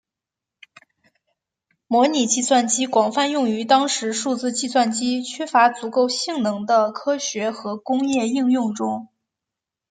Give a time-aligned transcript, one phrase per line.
[1.85, 9.09] 模拟计算机广泛用于当时数字计算机缺乏足够性能的科学和工业应用中。